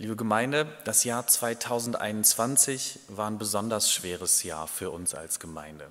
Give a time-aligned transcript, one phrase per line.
[0.00, 5.88] Liebe Gemeinde, das Jahr 2021 war ein besonders schweres Jahr für uns als Gemeinde.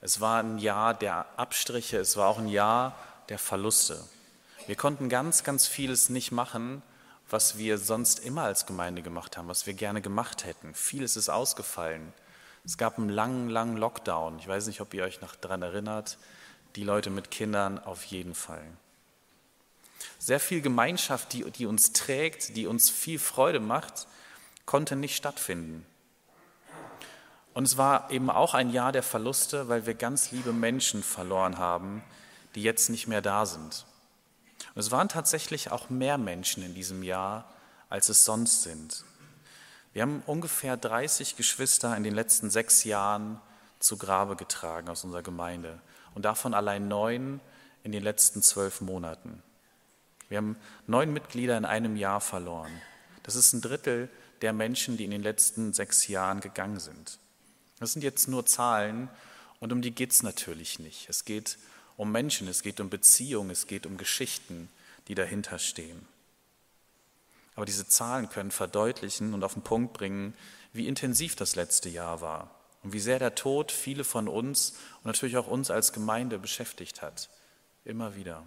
[0.00, 2.96] Es war ein Jahr der Abstriche, es war auch ein Jahr
[3.28, 4.02] der Verluste.
[4.66, 6.80] Wir konnten ganz, ganz vieles nicht machen,
[7.28, 10.74] was wir sonst immer als Gemeinde gemacht haben, was wir gerne gemacht hätten.
[10.74, 12.14] Vieles ist ausgefallen.
[12.64, 14.38] Es gab einen langen, langen Lockdown.
[14.38, 16.16] Ich weiß nicht, ob ihr euch noch daran erinnert.
[16.74, 18.64] Die Leute mit Kindern auf jeden Fall.
[20.18, 24.06] Sehr viel Gemeinschaft, die, die uns trägt, die uns viel Freude macht,
[24.66, 25.86] konnte nicht stattfinden.
[27.54, 31.58] Und es war eben auch ein Jahr der Verluste, weil wir ganz liebe Menschen verloren
[31.58, 32.02] haben,
[32.54, 33.84] die jetzt nicht mehr da sind.
[34.74, 37.52] Und es waren tatsächlich auch mehr Menschen in diesem Jahr,
[37.88, 39.04] als es sonst sind.
[39.92, 43.38] Wir haben ungefähr 30 Geschwister in den letzten sechs Jahren
[43.78, 45.78] zu Grabe getragen aus unserer Gemeinde
[46.14, 47.40] und davon allein neun
[47.82, 49.42] in den letzten zwölf Monaten.
[50.32, 52.72] Wir haben neun Mitglieder in einem Jahr verloren.
[53.22, 54.08] Das ist ein Drittel
[54.40, 57.18] der Menschen, die in den letzten sechs Jahren gegangen sind.
[57.80, 59.10] Das sind jetzt nur Zahlen
[59.60, 61.06] und um die geht es natürlich nicht.
[61.10, 61.58] Es geht
[61.98, 64.70] um Menschen, es geht um Beziehungen, es geht um Geschichten,
[65.06, 66.08] die dahinter stehen.
[67.54, 70.32] Aber diese Zahlen können verdeutlichen und auf den Punkt bringen,
[70.72, 74.70] wie intensiv das letzte Jahr war und wie sehr der Tod viele von uns
[75.02, 77.28] und natürlich auch uns als Gemeinde beschäftigt hat.
[77.84, 78.42] Immer wieder.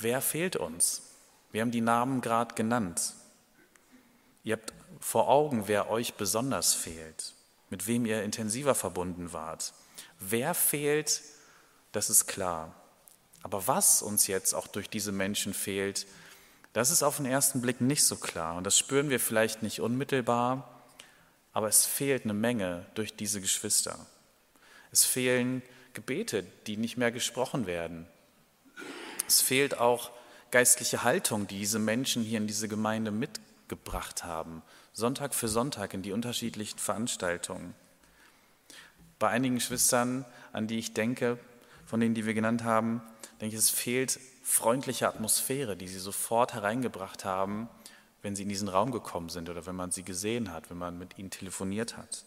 [0.00, 1.02] Wer fehlt uns?
[1.50, 3.14] Wir haben die Namen gerade genannt.
[4.44, 7.34] Ihr habt vor Augen, wer euch besonders fehlt,
[7.68, 9.74] mit wem ihr intensiver verbunden wart.
[10.20, 11.22] Wer fehlt,
[11.90, 12.74] das ist klar.
[13.42, 16.06] Aber was uns jetzt auch durch diese Menschen fehlt,
[16.72, 18.56] das ist auf den ersten Blick nicht so klar.
[18.56, 20.80] Und das spüren wir vielleicht nicht unmittelbar,
[21.52, 23.98] aber es fehlt eine Menge durch diese Geschwister.
[24.92, 28.06] Es fehlen Gebete, die nicht mehr gesprochen werden.
[29.28, 30.10] Es fehlt auch
[30.50, 34.62] geistliche Haltung, die diese Menschen hier in diese Gemeinde mitgebracht haben,
[34.94, 37.74] Sonntag für Sonntag in die unterschiedlichen Veranstaltungen.
[39.18, 41.38] Bei einigen Geschwistern, an die ich denke,
[41.84, 43.02] von denen, die wir genannt haben,
[43.40, 47.68] denke ich, es fehlt freundliche Atmosphäre, die sie sofort hereingebracht haben,
[48.22, 50.98] wenn sie in diesen Raum gekommen sind oder wenn man sie gesehen hat, wenn man
[50.98, 52.24] mit ihnen telefoniert hat.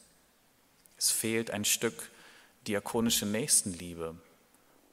[0.98, 2.12] Es fehlt ein Stück
[2.68, 4.16] diakonische Nächstenliebe.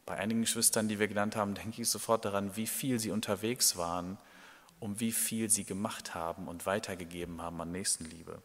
[0.08, 3.76] Bei einigen Geschwistern, die wir genannt haben, denke ich sofort daran, wie viel sie unterwegs
[3.76, 4.16] waren,
[4.80, 8.40] um wie viel sie gemacht haben und weitergegeben haben an Nächstenliebe.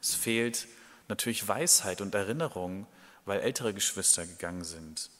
[0.00, 0.68] Es fehlt
[1.06, 2.86] natürlich Weisheit und Erinnerung,
[3.26, 5.10] weil ältere Geschwister gegangen sind.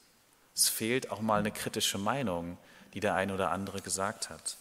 [0.54, 2.56] Es fehlt auch mal eine kritische Meinung,
[2.94, 4.56] die der eine oder andere gesagt hat.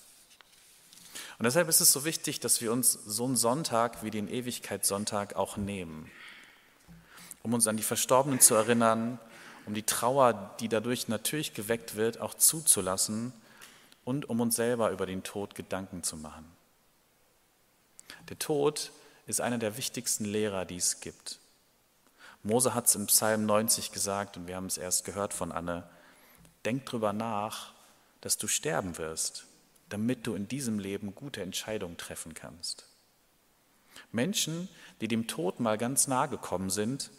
[1.37, 5.37] Und deshalb ist es so wichtig, dass wir uns so einen Sonntag wie den Ewigkeitssonntag
[5.37, 6.11] auch nehmen,
[7.41, 9.17] um uns an die Verstorbenen zu erinnern,
[9.69, 13.31] um die Trauer, die dadurch natürlich geweckt wird, auch zuzulassen
[14.03, 16.43] und um uns selber über den Tod Gedanken zu machen.
[18.29, 18.91] Der Tod
[19.27, 21.37] ist einer der wichtigsten Lehrer, die es gibt.
[22.41, 25.87] Mose hat es im Psalm 90 gesagt und wir haben es erst gehört von Anne.
[26.65, 27.73] Denk drüber nach,
[28.21, 29.45] dass du sterben wirst,
[29.89, 32.87] damit du in diesem Leben gute Entscheidungen treffen kannst.
[34.11, 34.67] Menschen,
[34.99, 37.11] die dem Tod mal ganz nahe gekommen sind,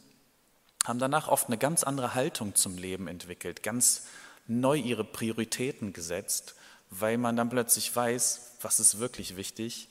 [0.85, 4.07] haben danach oft eine ganz andere Haltung zum Leben entwickelt, ganz
[4.47, 6.55] neu ihre Prioritäten gesetzt,
[6.91, 9.89] weil man dann plötzlich weiß, was ist wirklich wichtig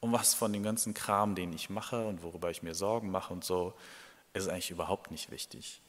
[0.00, 3.32] und was von dem ganzen Kram, den ich mache und worüber ich mir Sorgen mache
[3.32, 3.74] und so,
[4.32, 5.80] ist eigentlich überhaupt nicht wichtig.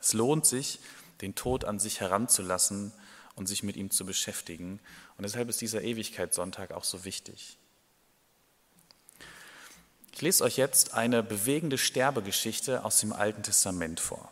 [0.00, 0.80] Es lohnt sich,
[1.20, 2.92] den Tod an sich heranzulassen
[3.36, 4.80] und sich mit ihm zu beschäftigen.
[5.16, 7.58] Und deshalb ist dieser Ewigkeitssonntag auch so wichtig.
[10.20, 14.30] Ich lese euch jetzt eine bewegende Sterbegeschichte aus dem Alten Testament vor.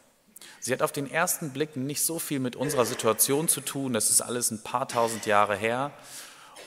[0.61, 4.11] Sie hat auf den ersten Blick nicht so viel mit unserer Situation zu tun, das
[4.11, 5.93] ist alles ein paar tausend Jahre her.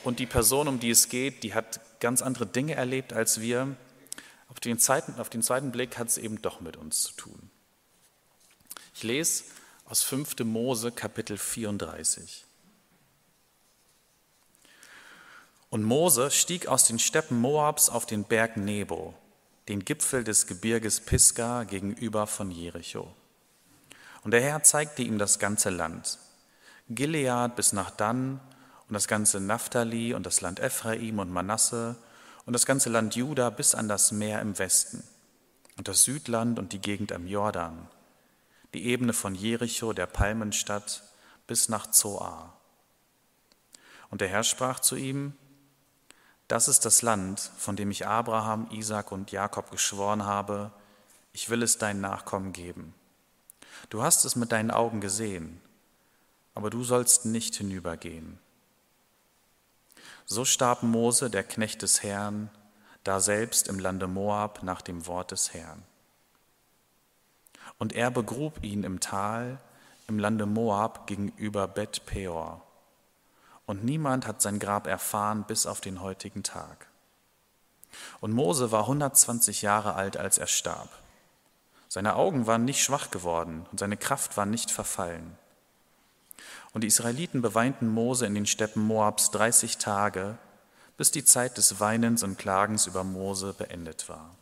[0.02, 3.76] Und die Person, um die es geht, die hat ganz andere Dinge erlebt als wir.
[4.48, 7.48] Auf den, zweiten, auf den zweiten Blick hat es eben doch mit uns zu tun.
[8.92, 9.44] Ich lese
[9.84, 10.40] aus 5.
[10.40, 12.44] Mose Kapitel 34.
[15.72, 19.14] Und Mose stieg aus den Steppen Moabs auf den Berg Nebo,
[19.68, 23.10] den Gipfel des Gebirges Pisgah gegenüber von Jericho.
[24.22, 26.18] Und der Herr zeigte ihm das ganze Land,
[26.90, 28.38] Gilead bis nach Dan
[28.86, 31.96] und das ganze Naphtali und das Land Ephraim und Manasse
[32.44, 35.02] und das ganze Land Juda bis an das Meer im Westen
[35.78, 37.88] und das Südland und die Gegend am Jordan,
[38.74, 41.02] die Ebene von Jericho, der Palmenstadt,
[41.46, 42.58] bis nach Zoar.
[44.10, 45.32] Und der Herr sprach zu ihm,
[46.52, 50.70] das ist das Land, von dem ich Abraham, Isaac und Jakob geschworen habe,
[51.32, 52.92] ich will es deinen Nachkommen geben.
[53.88, 55.62] Du hast es mit deinen Augen gesehen,
[56.54, 58.38] aber du sollst nicht hinübergehen.
[60.26, 62.50] So starb Mose, der Knecht des Herrn,
[63.02, 65.82] da selbst im Lande Moab nach dem Wort des Herrn.
[67.78, 69.58] Und er begrub ihn im Tal
[70.06, 72.62] im Lande Moab gegenüber Bet Peor.
[73.66, 76.88] Und niemand hat sein Grab erfahren bis auf den heutigen Tag.
[78.20, 80.88] Und Mose war 120 Jahre alt, als er starb.
[81.88, 85.36] Seine Augen waren nicht schwach geworden und seine Kraft war nicht verfallen.
[86.72, 90.38] Und die Israeliten beweinten Mose in den Steppen Moabs 30 Tage,
[90.96, 94.34] bis die Zeit des Weinens und Klagens über Mose beendet war.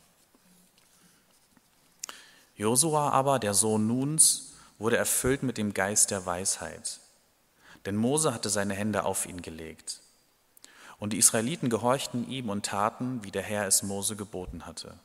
[2.54, 7.00] Josua aber, der Sohn Nuns, wurde erfüllt mit dem Geist der Weisheit,
[7.86, 10.00] denn Mose hatte seine Hände auf ihn gelegt.
[10.98, 14.98] Und die Israeliten gehorchten ihm und taten, wie der Herr es Mose geboten hatte.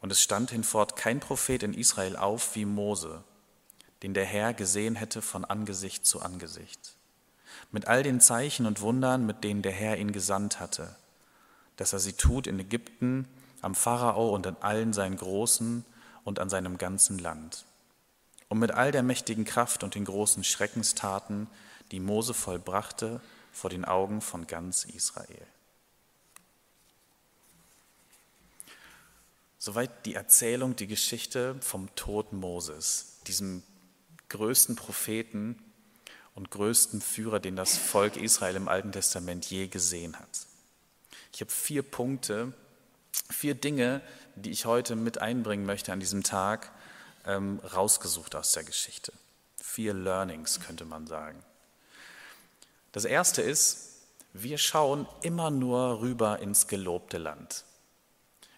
[0.00, 3.24] Und es stand hinfort kein Prophet in Israel auf wie Mose,
[4.02, 6.94] den der Herr gesehen hätte von Angesicht zu Angesicht,
[7.72, 10.94] mit all den Zeichen und Wundern, mit denen der Herr ihn gesandt hatte,
[11.76, 13.26] dass er sie tut in Ägypten,
[13.62, 15.84] am Pharao und an allen seinen Großen
[16.22, 17.64] und an seinem ganzen Land.
[18.48, 21.48] Und mit all der mächtigen Kraft und den großen Schreckenstaten,
[21.90, 23.20] die Mose vollbrachte
[23.52, 25.46] vor den Augen von ganz Israel.
[29.58, 33.62] Soweit die Erzählung, die Geschichte vom Tod Moses, diesem
[34.28, 35.58] größten Propheten
[36.34, 40.46] und größten Führer, den das Volk Israel im Alten Testament je gesehen hat.
[41.32, 42.52] Ich habe vier Punkte,
[43.30, 44.02] vier Dinge,
[44.34, 46.70] die ich heute mit einbringen möchte an diesem Tag,
[47.26, 49.12] ähm, rausgesucht aus der Geschichte.
[49.62, 51.42] Vier Learnings könnte man sagen.
[52.92, 53.90] Das erste ist,
[54.32, 57.64] wir schauen immer nur rüber ins gelobte Land.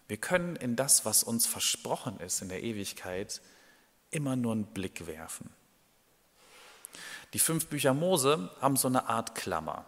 [0.07, 3.41] Wir können in das, was uns versprochen ist in der Ewigkeit,
[4.09, 5.49] immer nur einen Blick werfen.
[7.33, 9.85] Die fünf Bücher Mose haben so eine Art Klammer.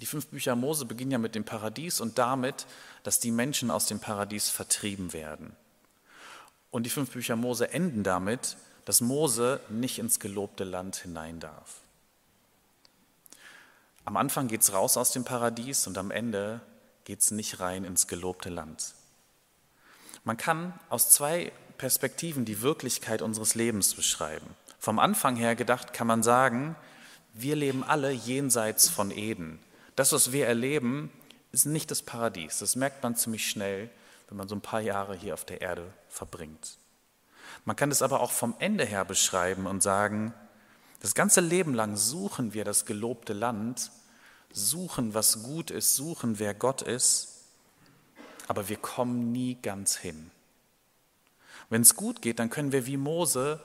[0.00, 2.66] Die fünf Bücher Mose beginnen ja mit dem Paradies und damit,
[3.02, 5.56] dass die Menschen aus dem Paradies vertrieben werden.
[6.74, 11.82] Und die fünf Bücher Mose enden damit, dass Mose nicht ins gelobte Land hinein darf.
[14.04, 16.60] Am Anfang geht es raus aus dem Paradies und am Ende
[17.04, 18.94] geht es nicht rein ins gelobte Land.
[20.24, 24.56] Man kann aus zwei Perspektiven die Wirklichkeit unseres Lebens beschreiben.
[24.80, 26.74] Vom Anfang her gedacht kann man sagen,
[27.34, 29.60] wir leben alle jenseits von Eden.
[29.94, 31.12] Das, was wir erleben,
[31.52, 32.58] ist nicht das Paradies.
[32.58, 33.90] Das merkt man ziemlich schnell,
[34.28, 36.78] wenn man so ein paar Jahre hier auf der Erde verbringt.
[37.64, 40.34] Man kann es aber auch vom Ende her beschreiben und sagen,
[41.00, 43.90] das ganze Leben lang suchen wir das gelobte Land,
[44.50, 47.44] suchen, was gut ist, suchen, wer Gott ist,
[48.48, 50.30] aber wir kommen nie ganz hin.
[51.70, 53.60] Wenn es gut geht, dann können wir wie Mose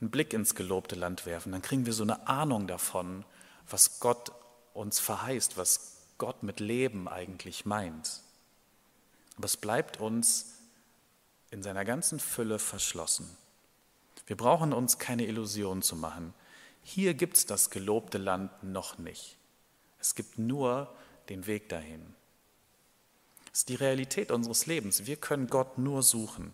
[0.00, 3.24] einen Blick ins gelobte Land werfen, dann kriegen wir so eine Ahnung davon,
[3.68, 4.32] was Gott
[4.74, 8.20] uns verheißt, was Gott mit Leben eigentlich meint.
[9.36, 10.54] Aber es bleibt uns
[11.50, 13.36] in seiner ganzen Fülle verschlossen.
[14.26, 16.34] Wir brauchen uns keine Illusionen zu machen.
[16.82, 19.36] Hier gibt es das gelobte Land noch nicht.
[20.00, 20.94] Es gibt nur
[21.28, 22.14] den Weg dahin.
[23.46, 25.06] Das ist die Realität unseres Lebens.
[25.06, 26.52] Wir können Gott nur suchen.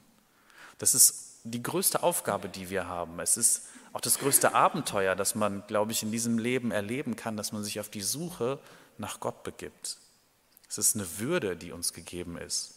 [0.79, 3.19] Das ist die größte Aufgabe, die wir haben.
[3.21, 7.37] Es ist auch das größte Abenteuer, das man, glaube ich, in diesem Leben erleben kann,
[7.37, 8.59] dass man sich auf die Suche
[8.99, 9.97] nach Gott begibt.
[10.69, 12.75] Es ist eine Würde, die uns gegeben ist.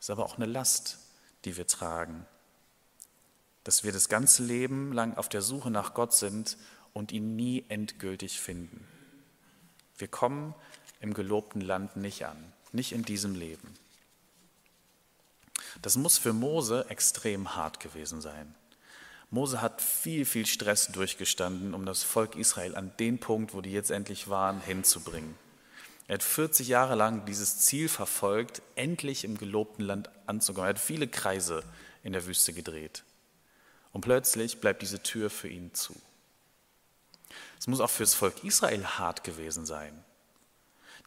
[0.00, 0.98] Ist aber auch eine Last,
[1.44, 2.26] die wir tragen.
[3.64, 6.56] Dass wir das ganze Leben lang auf der Suche nach Gott sind
[6.92, 8.86] und ihn nie endgültig finden.
[9.98, 10.54] Wir kommen
[11.00, 13.74] im gelobten Land nicht an, nicht in diesem Leben.
[15.82, 18.54] Das muss für Mose extrem hart gewesen sein.
[19.30, 23.72] Mose hat viel, viel Stress durchgestanden, um das Volk Israel an den Punkt, wo die
[23.72, 25.34] jetzt endlich waren, hinzubringen.
[26.08, 30.66] Er hat 40 Jahre lang dieses Ziel verfolgt, endlich im gelobten Land anzukommen.
[30.66, 31.64] Er hat viele Kreise
[32.02, 33.02] in der Wüste gedreht.
[33.92, 35.94] Und plötzlich bleibt diese Tür für ihn zu.
[37.58, 40.04] Es muss auch für das Volk Israel hart gewesen sein.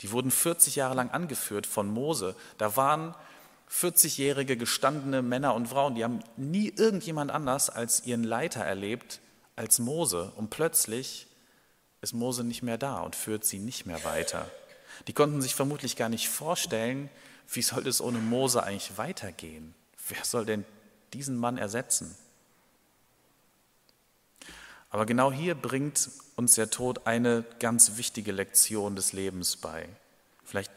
[0.02, 2.36] Die wurden 40 Jahre lang angeführt von Mose.
[2.58, 3.16] Da waren
[3.72, 9.20] 40-jährige gestandene Männer und Frauen, die haben nie irgendjemand anders als ihren Leiter erlebt
[9.56, 10.32] als Mose.
[10.36, 11.28] Und plötzlich
[12.02, 14.50] ist Mose nicht mehr da und führt sie nicht mehr weiter.
[15.08, 17.10] Die konnten sich vermutlich gar nicht vorstellen,
[17.52, 19.74] wie soll es ohne Mose eigentlich weitergehen?
[20.08, 20.66] Wer soll denn
[21.14, 22.16] diesen Mann ersetzen?
[24.92, 29.88] Aber genau hier bringt uns der Tod eine ganz wichtige Lektion des Lebens bei.
[30.44, 30.72] Vielleicht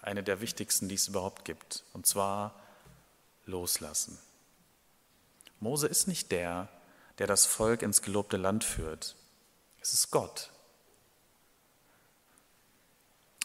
[0.00, 1.84] eine der wichtigsten, die es überhaupt gibt.
[1.92, 2.54] Und zwar
[3.44, 4.18] loslassen.
[5.60, 6.68] Mose ist nicht der,
[7.18, 9.16] der das Volk ins gelobte Land führt.
[9.80, 10.51] Es ist Gott.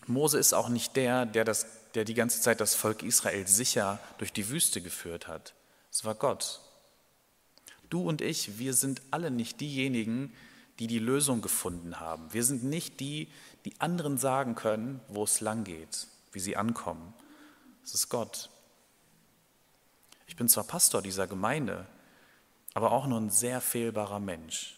[0.08, 4.00] Mose ist auch nicht der, der, das, der die ganze Zeit das Volk Israel sicher
[4.18, 5.54] durch die Wüste geführt hat.
[5.92, 6.62] Es war Gott.
[7.90, 10.34] Du und ich, wir sind alle nicht diejenigen,
[10.80, 12.32] die die Lösung gefunden haben.
[12.34, 13.28] Wir sind nicht die,
[13.66, 17.14] die anderen sagen können, wo es lang geht, wie sie ankommen.
[17.84, 18.50] Es ist Gott.
[20.28, 21.88] Ich bin zwar Pastor dieser Gemeinde,
[22.74, 24.78] aber auch nur ein sehr fehlbarer Mensch.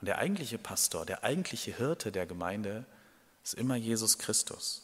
[0.00, 2.84] Und der eigentliche Pastor, der eigentliche Hirte der Gemeinde
[3.42, 4.82] ist immer Jesus Christus.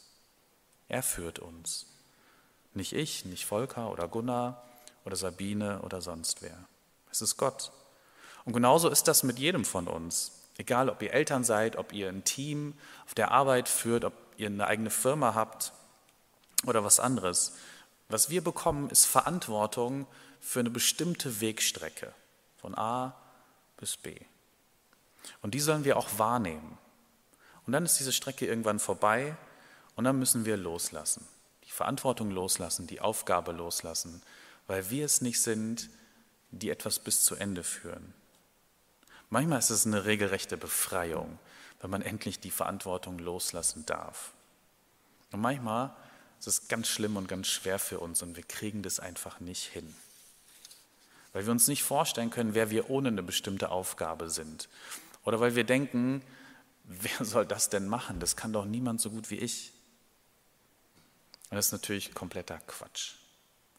[0.87, 1.85] Er führt uns.
[2.73, 4.63] Nicht ich, nicht Volker oder Gunnar
[5.05, 6.57] oder Sabine oder sonst wer.
[7.11, 7.71] Es ist Gott.
[8.45, 10.31] Und genauso ist das mit jedem von uns.
[10.57, 12.73] Egal, ob ihr Eltern seid, ob ihr ein Team
[13.05, 15.73] auf der Arbeit führt, ob ihr eine eigene Firma habt
[16.65, 17.53] oder was anderes.
[18.09, 20.07] Was wir bekommen, ist Verantwortung
[20.41, 22.13] für eine bestimmte Wegstrecke
[22.57, 23.15] von A
[23.77, 24.19] bis B.
[25.41, 26.77] Und die sollen wir auch wahrnehmen.
[27.69, 29.37] Und dann ist diese Strecke irgendwann vorbei
[29.95, 31.23] und dann müssen wir loslassen.
[31.65, 34.23] Die Verantwortung loslassen, die Aufgabe loslassen,
[34.65, 35.87] weil wir es nicht sind,
[36.49, 38.15] die etwas bis zu Ende führen.
[39.29, 41.37] Manchmal ist es eine regelrechte Befreiung,
[41.79, 44.33] wenn man endlich die Verantwortung loslassen darf.
[45.31, 45.95] Und manchmal
[46.39, 49.65] ist es ganz schlimm und ganz schwer für uns und wir kriegen das einfach nicht
[49.65, 49.93] hin.
[51.33, 54.69] Weil wir uns nicht vorstellen können, wer wir ohne eine bestimmte Aufgabe sind.
[55.23, 56.23] Oder weil wir denken,
[56.89, 58.19] wer soll das denn machen?
[58.19, 59.71] Das kann doch niemand so gut wie ich.
[61.49, 63.13] Und das ist natürlich kompletter Quatsch.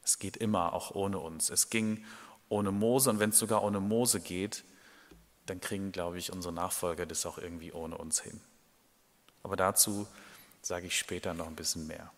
[0.03, 1.51] Es geht immer auch ohne uns.
[1.51, 2.05] Es ging
[2.49, 4.65] ohne Mose und wenn es sogar ohne Mose geht,
[5.47, 8.41] dann kriegen, glaube ich, unsere Nachfolger das auch irgendwie ohne uns hin.
[9.43, 10.07] Aber dazu
[10.63, 12.13] sage ich später noch ein bisschen mehr.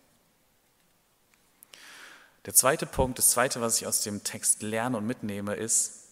[2.45, 6.07] Der zweite Punkt, das zweite, was ich aus dem Text lerne und mitnehme, ist,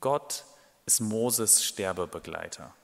[0.00, 0.44] Gott
[0.86, 2.74] ist Moses Sterbebegleiter.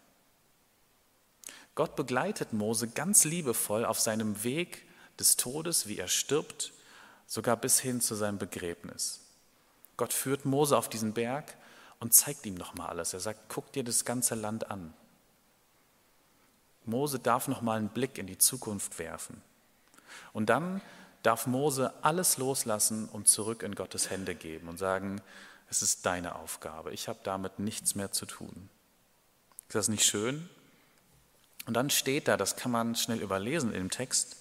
[1.77, 4.85] Gott begleitet Mose ganz liebevoll auf seinem Weg
[5.21, 6.73] des Todes, wie er stirbt,
[7.27, 9.21] sogar bis hin zu seinem Begräbnis.
[9.97, 11.55] Gott führt Mose auf diesen Berg
[12.01, 13.13] und zeigt ihm nochmal alles.
[13.13, 14.95] Er sagt, guck dir das ganze Land an.
[16.87, 19.43] Mose darf nochmal einen Blick in die Zukunft werfen.
[20.33, 20.81] Und dann
[21.23, 25.21] darf Mose alles loslassen und zurück in Gottes Hände geben und sagen,
[25.69, 28.71] es ist deine Aufgabe, ich habe damit nichts mehr zu tun.
[29.69, 30.49] Ist das nicht schön?
[31.67, 34.37] Und dann steht da, das kann man schnell überlesen im Text,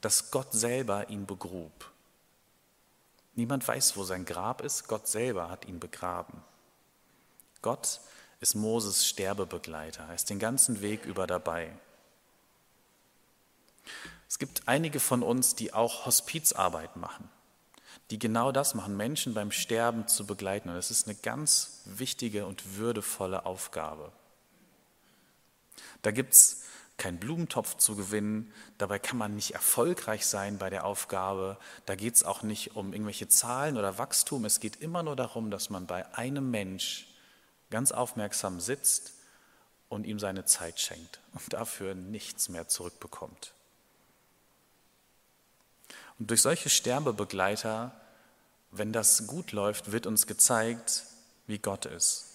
[0.00, 1.90] dass Gott selber ihn begrub.
[3.34, 6.42] Niemand weiß, wo sein Grab ist, Gott selber hat ihn begraben.
[7.62, 8.00] Gott
[8.40, 10.04] ist Moses Sterbebegleiter.
[10.08, 11.72] Er ist den ganzen Weg über dabei.
[14.28, 17.28] Es gibt einige von uns, die auch Hospizarbeit machen,
[18.10, 20.68] die genau das machen, Menschen beim Sterben zu begleiten.
[20.68, 24.12] Und das ist eine ganz wichtige und würdevolle Aufgabe.
[26.02, 26.59] Da gibt es
[27.00, 32.14] keinen Blumentopf zu gewinnen, dabei kann man nicht erfolgreich sein bei der Aufgabe, da geht
[32.14, 35.86] es auch nicht um irgendwelche Zahlen oder Wachstum, es geht immer nur darum, dass man
[35.86, 37.08] bei einem Mensch
[37.70, 39.14] ganz aufmerksam sitzt
[39.88, 43.54] und ihm seine Zeit schenkt und dafür nichts mehr zurückbekommt.
[46.18, 47.98] Und durch solche Sterbebegleiter,
[48.72, 51.04] wenn das gut läuft, wird uns gezeigt,
[51.46, 52.34] wie Gott ist,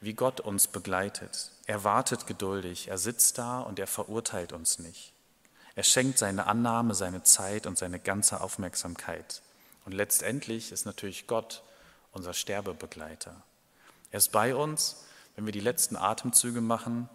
[0.00, 1.50] wie Gott uns begleitet.
[1.66, 5.12] Er wartet geduldig, er sitzt da und er verurteilt uns nicht.
[5.74, 9.42] Er schenkt seine Annahme, seine Zeit und seine ganze Aufmerksamkeit.
[9.84, 11.62] Und letztendlich ist natürlich Gott
[12.12, 13.42] unser Sterbebegleiter.
[14.10, 15.04] Er ist bei uns,
[15.34, 17.08] wenn wir die letzten Atemzüge machen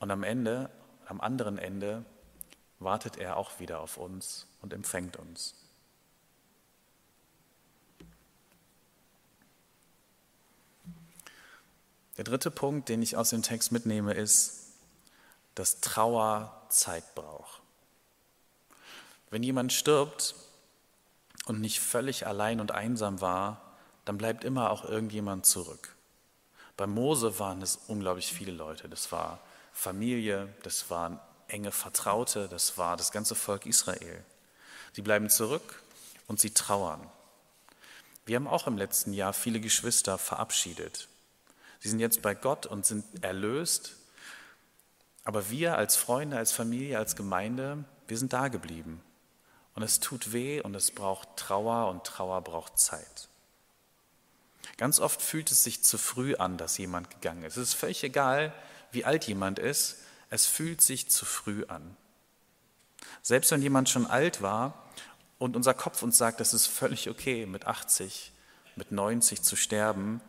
[0.00, 0.70] und am Ende,
[1.06, 2.04] am anderen Ende,
[2.80, 5.54] wartet er auch wieder auf uns und empfängt uns.
[12.20, 14.74] Der dritte Punkt, den ich aus dem Text mitnehme, ist,
[15.54, 17.62] dass Trauer Zeit braucht.
[19.30, 20.34] Wenn jemand stirbt
[21.46, 23.62] und nicht völlig allein und einsam war,
[24.04, 25.96] dann bleibt immer auch irgendjemand zurück.
[26.76, 28.90] Bei Mose waren es unglaublich viele Leute.
[28.90, 29.40] Das war
[29.72, 34.22] Familie, das waren enge Vertraute, das war das ganze Volk Israel.
[34.92, 35.82] Sie bleiben zurück
[36.26, 37.00] und sie trauern.
[38.26, 41.08] Wir haben auch im letzten Jahr viele Geschwister verabschiedet.
[41.80, 43.96] Sie sind jetzt bei Gott und sind erlöst.
[45.24, 49.02] Aber wir als Freunde, als Familie, als Gemeinde, wir sind da geblieben.
[49.74, 53.28] Und es tut weh und es braucht Trauer und Trauer braucht Zeit.
[54.76, 57.56] Ganz oft fühlt es sich zu früh an, dass jemand gegangen ist.
[57.56, 58.52] Es ist völlig egal,
[58.92, 59.98] wie alt jemand ist,
[60.30, 61.96] es fühlt sich zu früh an.
[63.22, 64.90] Selbst wenn jemand schon alt war
[65.38, 68.32] und unser Kopf uns sagt, das ist völlig okay, mit 80,
[68.76, 70.20] mit 90 zu sterben,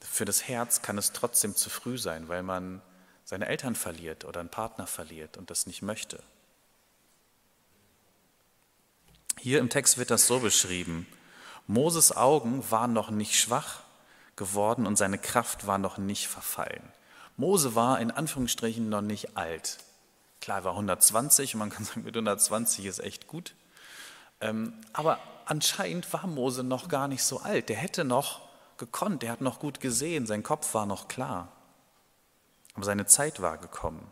[0.00, 2.82] für das Herz kann es trotzdem zu früh sein, weil man
[3.24, 6.22] seine Eltern verliert oder einen Partner verliert und das nicht möchte.
[9.38, 11.06] Hier im Text wird das so beschrieben.
[11.66, 13.82] Moses Augen waren noch nicht schwach
[14.36, 16.82] geworden und seine Kraft war noch nicht verfallen.
[17.36, 19.78] Mose war in Anführungsstrichen noch nicht alt.
[20.40, 23.54] Klar, er war 120 und man kann sagen, mit 120 ist echt gut.
[24.40, 27.68] Ähm, aber anscheinend war Mose noch gar nicht so alt.
[27.68, 28.47] Der hätte noch
[28.78, 31.52] gekonnt, der hat noch gut gesehen, sein Kopf war noch klar.
[32.74, 34.10] Aber seine Zeit war gekommen.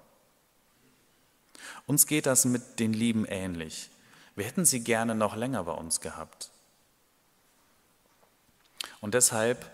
[1.86, 3.90] Uns geht das mit den Lieben ähnlich.
[4.34, 6.50] Wir hätten sie gerne noch länger bei uns gehabt.
[9.00, 9.70] Und deshalb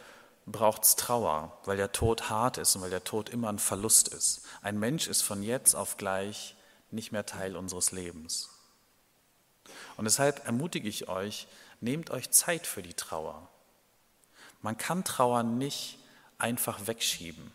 [0.47, 4.09] braucht es Trauer, weil der Tod hart ist und weil der Tod immer ein Verlust
[4.09, 4.43] ist.
[4.61, 6.57] Ein Mensch ist von jetzt auf gleich
[6.91, 8.51] nicht mehr Teil unseres Lebens.
[9.97, 11.47] Und deshalb ermutige ich euch,
[11.81, 13.49] nehmt euch Zeit für die Trauer.
[14.63, 15.99] Man kann Trauer nicht
[16.39, 17.53] einfach wegschieben.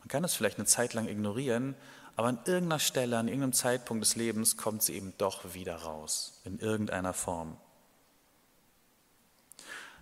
[0.00, 1.74] Man kann es vielleicht eine Zeit lang ignorieren,
[2.16, 6.40] aber an irgendeiner Stelle, an irgendeinem Zeitpunkt des Lebens kommt sie eben doch wieder raus,
[6.44, 7.56] in irgendeiner Form.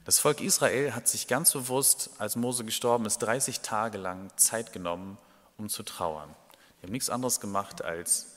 [0.04, 4.72] Das Volk Israel hat sich ganz bewusst, als Mose gestorben ist, 30 Tage lang Zeit
[4.72, 5.18] genommen,
[5.58, 6.34] um zu trauern.
[6.80, 8.36] Die haben nichts anderes gemacht, als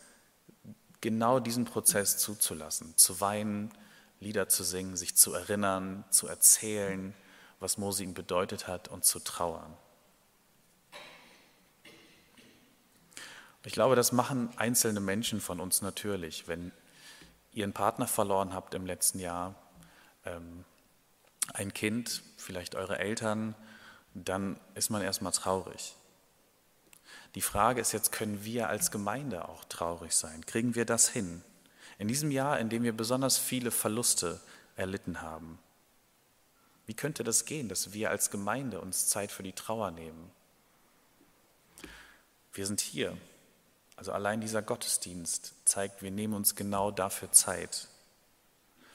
[1.00, 3.72] genau diesen Prozess zuzulassen, zu weinen,
[4.20, 7.16] Lieder zu singen, sich zu erinnern, zu erzählen,
[7.62, 9.78] was Mose ihm bedeutet hat und zu trauern.
[13.64, 16.48] Ich glaube, das machen einzelne Menschen von uns natürlich.
[16.48, 16.72] Wenn
[17.54, 19.56] ihr einen Partner verloren habt im letzten Jahr,
[20.26, 20.66] ähm,
[21.54, 23.56] ein Kind, vielleicht eure Eltern,
[24.14, 25.96] dann ist man erstmal traurig.
[27.36, 30.46] Die Frage ist jetzt, können wir als Gemeinde auch traurig sein?
[30.46, 31.44] Kriegen wir das hin?
[32.00, 34.40] In diesem Jahr, in dem wir besonders viele Verluste
[34.76, 35.60] erlitten haben.
[36.86, 40.32] Wie könnte das gehen, dass wir als Gemeinde uns Zeit für die Trauer nehmen?
[42.54, 43.18] Wir sind hier.
[43.96, 47.88] Also allein dieser Gottesdienst zeigt, wir nehmen uns genau dafür Zeit.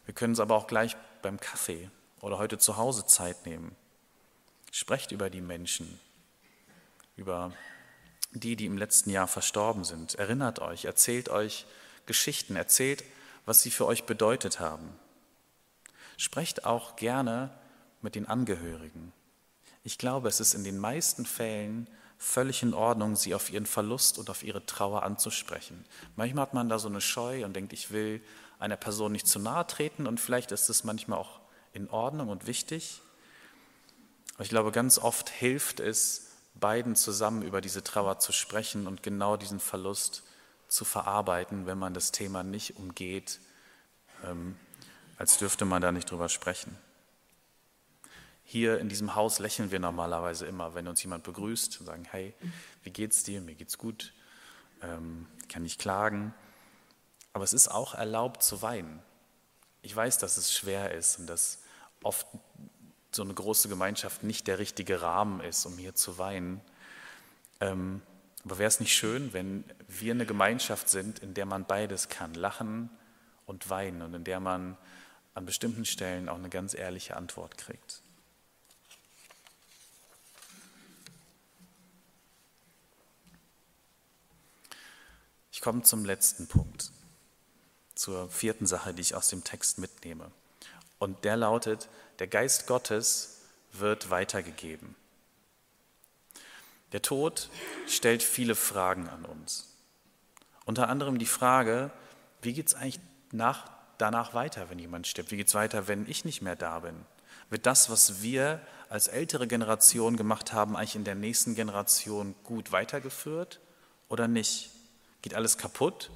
[0.05, 3.75] Wir können es aber auch gleich beim Kaffee oder heute zu Hause Zeit nehmen.
[4.73, 6.01] Sprecht über die Menschen,
[7.17, 7.53] über
[8.33, 10.17] die, die im letzten Jahr verstorben sind.
[10.17, 11.67] Erinnert euch, erzählt euch
[12.05, 13.05] Geschichten, erzählt,
[13.45, 14.89] was sie für euch bedeutet haben.
[16.17, 17.51] Sprecht auch gerne
[18.07, 19.13] mit den Angehörigen.
[19.83, 21.89] Ich glaube, es ist in den meisten Fällen
[22.19, 25.85] völlig in Ordnung, sie auf ihren Verlust und auf ihre Trauer anzusprechen.
[26.15, 28.23] Manchmal hat man da so eine Scheu und denkt, ich will
[28.61, 31.41] einer Person nicht zu nahe treten und vielleicht ist es manchmal auch
[31.73, 33.03] in Ordnung und wichtig.
[34.35, 39.03] Aber ich glaube, ganz oft hilft es, beiden zusammen über diese Trauer zu sprechen und
[39.03, 40.23] genau diesen Verlust
[40.69, 43.41] zu verarbeiten, wenn man das Thema nicht umgeht,
[44.25, 44.55] ähm,
[45.19, 46.79] als dürfte man da nicht drüber sprechen.
[48.49, 52.33] Hier in diesem Haus lächeln wir normalerweise immer, wenn uns jemand begrüßt und sagen, hey,
[52.85, 53.41] wie geht's dir?
[53.41, 54.13] Mir geht's gut,
[54.83, 56.33] ähm, kann nicht klagen.
[57.33, 59.03] Aber es ist auch erlaubt zu weinen.
[59.83, 61.65] Ich weiß, dass es schwer ist und dass
[62.05, 62.25] oft
[63.11, 66.61] so eine große Gemeinschaft nicht der richtige Rahmen ist, um hier zu weinen.
[67.61, 68.01] Ähm,
[68.45, 72.33] aber wäre es nicht schön, wenn wir eine Gemeinschaft sind, in der man beides kann,
[72.35, 72.91] lachen
[73.45, 74.77] und weinen und in der man
[75.35, 78.03] an bestimmten Stellen auch eine ganz ehrliche Antwort kriegt.
[85.67, 86.93] Komme zum letzten Punkt,
[87.97, 90.31] zur vierten Sache, die ich aus dem Text mitnehme.
[91.01, 91.89] Und der lautet,
[92.21, 93.41] der Geist Gottes
[93.73, 94.95] wird weitergegeben.
[96.93, 97.51] Der Tod
[97.89, 99.67] stellt viele Fragen an uns.
[100.67, 101.91] Unter anderem die Frage,
[102.43, 103.01] wie geht es eigentlich
[103.33, 105.33] nach, danach weiter, wenn jemand stirbt?
[105.33, 106.95] Wie geht es weiter, wenn ich nicht mehr da bin?
[107.51, 112.71] Wird das, was wir als ältere Generation gemacht haben, eigentlich in der nächsten Generation gut
[112.71, 113.59] weitergeführt
[114.09, 114.76] oder nicht?
[115.23, 116.11] Geht alles kaputt,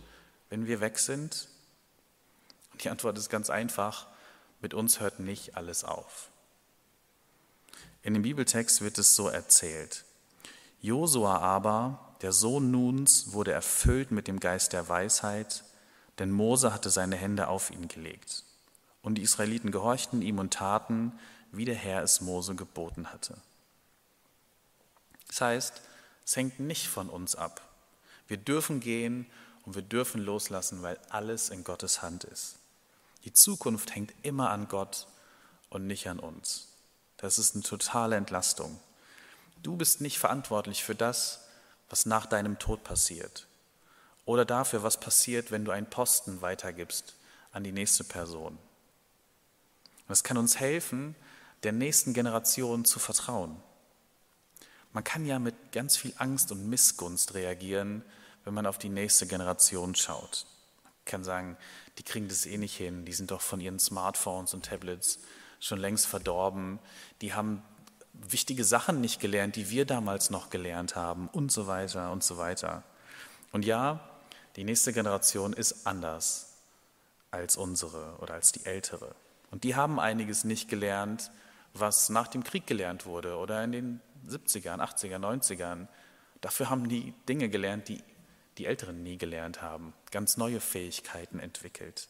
[0.49, 1.49] wenn wir weg sind?
[2.83, 4.07] Die Antwort ist ganz einfach,
[4.61, 6.31] mit uns hört nicht alles auf.
[8.03, 10.05] In dem Bibeltext wird es so erzählt.
[10.81, 15.65] Josua aber, der Sohn Nuns, wurde erfüllt mit dem Geist der Weisheit,
[16.19, 18.45] denn Mose hatte seine Hände auf ihn gelegt.
[19.03, 21.13] Und die Israeliten gehorchten ihm und taten,
[21.53, 23.37] wie der Herr es Mose geboten hatte.
[25.29, 25.83] Das heißt,
[26.25, 27.63] es hängt nicht von uns ab.
[28.31, 29.27] Wir dürfen gehen
[29.65, 32.59] und wir dürfen loslassen, weil alles in Gottes Hand ist.
[33.25, 35.09] Die Zukunft hängt immer an Gott
[35.69, 36.69] und nicht an uns.
[37.17, 38.79] Das ist eine totale Entlastung.
[39.65, 41.41] Du bist nicht verantwortlich für das,
[41.89, 43.49] was nach deinem Tod passiert
[44.27, 47.17] oder dafür, was passiert, wenn du einen Posten weitergibst
[47.51, 48.59] an die nächste Person.
[50.07, 51.17] Das kann uns helfen,
[51.65, 53.61] der nächsten Generation zu vertrauen.
[54.93, 58.05] Man kann ja mit ganz viel Angst und Missgunst reagieren,
[58.45, 60.47] wenn man auf die nächste Generation schaut.
[60.85, 61.57] Man kann sagen,
[61.99, 65.21] die kriegen das eh nicht hin, die sind doch von ihren Smartphones und Tablets
[65.59, 66.79] schon längst verdorben,
[67.21, 67.63] die haben
[68.13, 72.39] wichtige Sachen nicht gelernt, die wir damals noch gelernt haben und so weiter und so
[72.39, 72.83] weiter.
[73.53, 74.01] Und ja,
[74.57, 76.55] die nächste Generation ist anders
[77.31, 79.15] als unsere oder als die ältere.
[79.51, 81.31] Und die haben einiges nicht gelernt,
[81.75, 85.87] was nach dem Krieg gelernt wurde oder in den 70ern, 80ern, 90ern.
[86.41, 88.03] Dafür haben die Dinge gelernt, die
[88.59, 92.09] die Älteren nie gelernt haben, ganz neue Fähigkeiten entwickelt.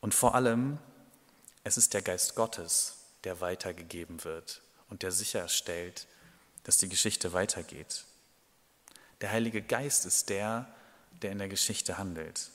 [0.00, 0.78] Und vor allem,
[1.64, 6.06] es ist der Geist Gottes, der weitergegeben wird und der sicherstellt,
[6.64, 8.04] dass die Geschichte weitergeht.
[9.20, 10.68] Der Heilige Geist ist der,
[11.22, 12.50] der in der Geschichte handelt.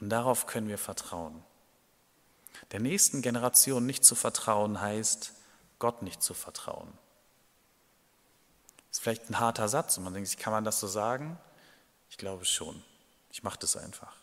[0.00, 1.42] Und darauf können wir vertrauen.
[2.72, 5.32] Der nächsten Generation nicht zu vertrauen heißt,
[5.78, 6.92] Gott nicht zu vertrauen.
[8.88, 11.38] Das ist vielleicht ein harter Satz und man denkt sich, kann man das so sagen?
[12.10, 12.82] Ich glaube schon.
[13.30, 14.16] Ich mache das einfach.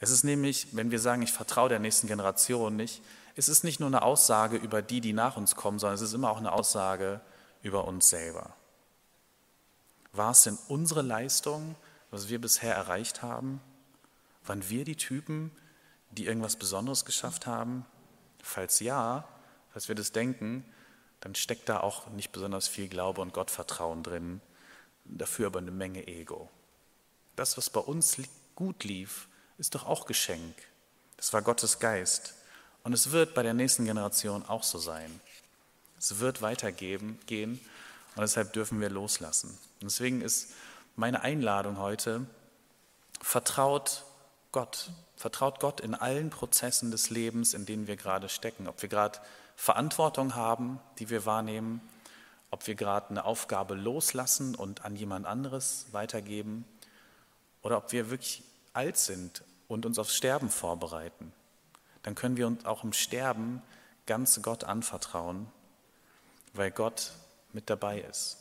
[0.00, 3.02] Es ist nämlich, wenn wir sagen, ich vertraue der nächsten Generation nicht,
[3.34, 6.12] es ist nicht nur eine Aussage über die, die nach uns kommen, sondern es ist
[6.12, 7.20] immer auch eine Aussage
[7.62, 8.54] über uns selber.
[10.12, 11.76] War es denn unsere Leistung,
[12.10, 13.60] was wir bisher erreicht haben?
[14.44, 15.50] Waren wir die Typen,
[16.10, 17.84] die irgendwas Besonderes geschafft haben?
[18.42, 19.28] Falls ja,
[19.72, 20.64] falls wir das denken,
[21.20, 24.40] dann steckt da auch nicht besonders viel Glaube und Gottvertrauen drin,
[25.04, 26.48] dafür aber eine Menge Ego.
[27.38, 28.16] Das, was bei uns
[28.56, 30.56] gut lief, ist doch auch Geschenk.
[31.16, 32.34] Das war Gottes Geist.
[32.82, 35.20] Und es wird bei der nächsten Generation auch so sein.
[36.00, 37.60] Es wird weitergehen gehen
[38.16, 39.56] und deshalb dürfen wir loslassen.
[39.80, 40.50] Und deswegen ist
[40.96, 42.26] meine Einladung heute,
[43.22, 44.04] vertraut
[44.50, 44.90] Gott.
[45.14, 48.66] Vertraut Gott in allen Prozessen des Lebens, in denen wir gerade stecken.
[48.66, 49.20] Ob wir gerade
[49.54, 51.80] Verantwortung haben, die wir wahrnehmen,
[52.50, 56.64] ob wir gerade eine Aufgabe loslassen und an jemand anderes weitergeben
[57.62, 58.42] oder ob wir wirklich
[58.72, 61.32] alt sind und uns aufs Sterben vorbereiten,
[62.02, 63.62] dann können wir uns auch im Sterben
[64.06, 65.46] ganz Gott anvertrauen,
[66.54, 67.12] weil Gott
[67.52, 68.38] mit dabei ist.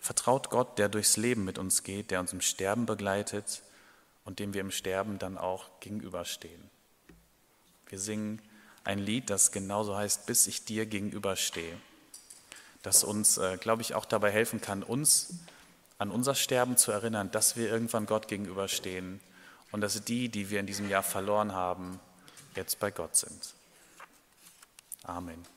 [0.00, 3.62] Vertraut Gott, der durchs Leben mit uns geht, der uns im Sterben begleitet
[4.24, 6.70] und dem wir im Sterben dann auch gegenüberstehen.
[7.88, 8.42] Wir singen
[8.84, 11.78] ein Lied, das genauso heißt, bis ich dir gegenüberstehe,
[12.82, 15.34] das uns, äh, glaube ich, auch dabei helfen kann, uns
[15.98, 19.20] an unser Sterben zu erinnern, dass wir irgendwann Gott gegenüberstehen
[19.72, 22.00] und dass die, die wir in diesem Jahr verloren haben,
[22.56, 23.54] jetzt bei Gott sind.
[25.04, 25.53] Amen.